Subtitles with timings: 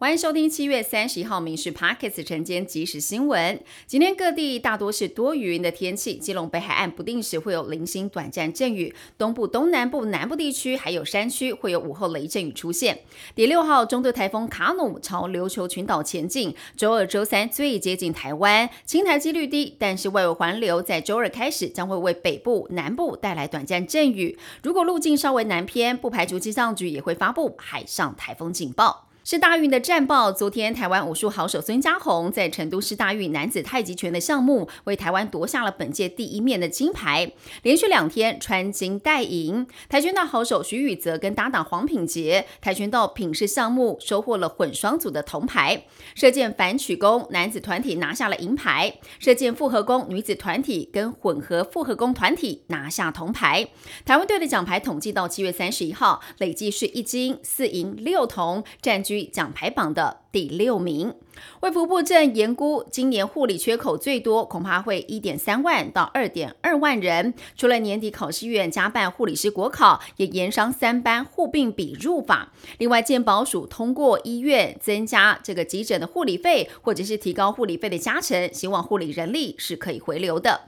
[0.00, 3.60] 欢迎收听七月三十一号《民事 Pockets》晨间即时新闻。
[3.84, 13.00] 今天各地大多是多云的天气，基隆北海岸不定时会有零星短暂阵雨，东部、东南部、南部地区还有山区会有午后雷阵雨出现。
[13.34, 24.38] 第六号中度台风卡努朝琉球群岛前进，周二、周三最接近台湾，青台几率低，但是外围环流在周二开始将会为北部、南部带来短暂阵雨。
[24.62, 29.07] 如果路径稍微南偏，不排除气象局也会发布海上台风警报。
[29.30, 30.32] 是大运的战报。
[30.32, 37.30] 昨天，台湾武术好手孙家宏在成都市大运男子太极拳的项目，为台湾夺下了本届第一面的金牌，
[37.62, 39.66] 连续两天穿金戴银。
[39.86, 45.84] 跆拳道好手徐宇泽跟搭档黄品杰，跆拳道品势项目收获了混双组的铜牌。
[46.14, 53.68] 射箭反曲弓男子团体拿下了银牌，射箭复合弓女子团体跟混合复合弓团体拿下铜牌。
[54.06, 59.17] 台湾队的奖牌统计到七月三十一号，累计是一金四银六铜，占据。
[59.24, 61.14] 奖牌榜的第六名，
[61.60, 67.34] 卫福部正研估今年护理缺口最多恐怕会一点三万到二点二万人。
[67.56, 72.52] 除了年底考试院加办护理师国考，也延商三班护病比入法。
[72.78, 80.62] 另外，健保署通过医院增加这个急诊的护理费，或者是提高护理费的加成，希望护理人力是可以回流的。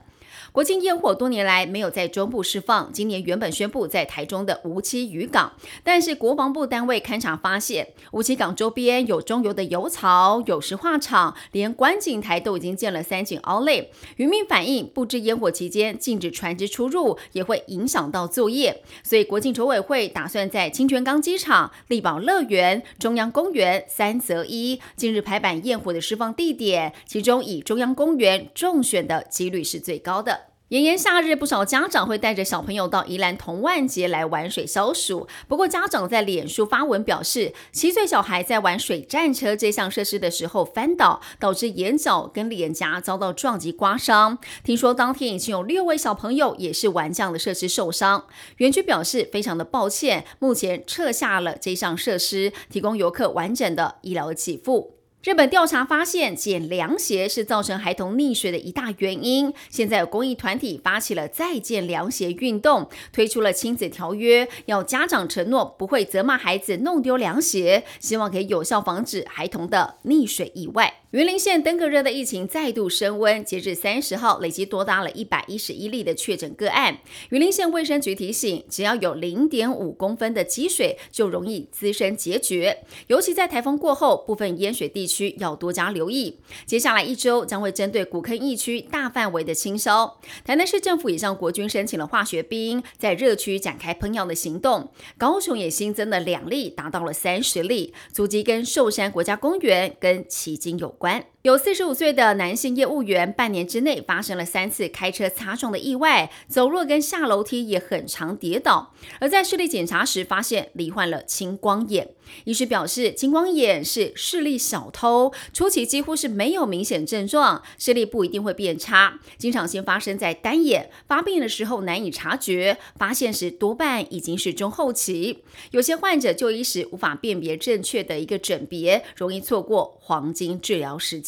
[0.51, 5.53] 国庆烟火多年来没有在中部释放，今年原本宣布在台中的无期渔港，
[5.83, 13.91] 但是国防部单位勘察发现，无期港周边有中油的油槽、有石化厂，连观景台都已经建了三井凹类。
[14.17, 30.30] 渔民反映，布置烟火期间禁止船只出入，也会影响到作业，所以国庆筹委会打算在清泉岗机场、力宝乐园、中央公园三择一，近日排版焰火的释放地点，其中以中央公园中选的几率是最高的。
[30.71, 35.27] 炎炎夏日，不少家长会带着小朋友到宜兰同万节来玩水消暑。
[35.45, 44.37] 不过，家长在脸书发文表示，七岁小孩在玩水战车这项设施的时候翻倒，导致眼角跟脸颊遭到撞击刮伤。
[44.63, 48.27] 听说当天已经有六位小朋友也是玩这样的设施受伤。
[48.55, 55.00] 园区表示非常的抱歉，目前撤下了这项设施，提供游客完整的医疗给付。
[55.23, 59.53] 日本调查发现，捡凉鞋是造成孩童溺水的一大原因。
[59.69, 70.91] 现在有公益团体发起了再见凉鞋运动，推出了亲子条约，要家长承诺不会责骂孩子弄丢凉鞋，希望可以有效防止孩童的溺水意外。
[71.11, 76.99] 云林县登革热的疫情再度升温，截至三十号，累计多达了一百一十一例的确诊个案。
[77.31, 86.39] 云林县卫生局提醒，只要有零点五公分的积水，就容易滋生结节，尤其在台风过后，部分淹水地区要多加留意。
[86.65, 90.17] 接下来一周将会针对古坑疫区大范围的清消。
[90.45, 94.91] 台南市政府也向国军申请了化学兵，在热区展开喷药的行动。
[95.17, 100.95] 高雄也新增了两例，达到了三十例，足迹跟寿山国家公园跟迄今有。
[101.01, 108.93] 关有四十五岁的男性业务员，半年之内发生了三次开车擦撞的意外，走路跟下楼梯也很常跌倒。
[109.19, 112.11] 而在视力检查时，发现罹患了青光眼。
[112.45, 125.43] 医师表示，青光眼是视力小偷，初期几乎是没有明显症状，视力不一定会变差，经常先发生在单眼，发病的时候难以察觉，发现时多半已经是中后期。
[125.71, 130.99] 有些患者就医时无法辨别正确的一个诊别，容易错过黄金治疗。
[130.99, 131.19] 时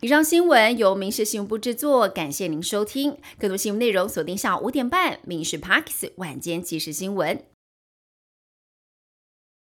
[0.00, 3.16] 以上新闻由民事新闻部制作，感谢您收听。
[3.38, 7.36] 更多新闻内容锁定下午五点半《民事 Parks 晚间即时新闻》。